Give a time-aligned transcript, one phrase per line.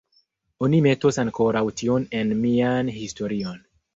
[0.67, 3.63] Oni metos ankoraŭ tion en mian historion.